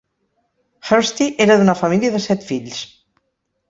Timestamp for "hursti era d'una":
0.87-1.79